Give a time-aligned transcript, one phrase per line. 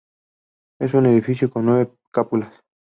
[0.79, 2.51] Es un edificio con nueve cúpulas.